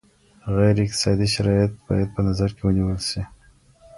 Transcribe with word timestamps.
غیر 0.57 0.77
اقتصادي 0.85 1.27
شرایط 1.35 1.71
باید 1.87 2.09
په 2.15 2.21
نظر 2.27 2.49
کي 2.55 2.61
ونیول 2.65 2.99
سي. 3.09 3.21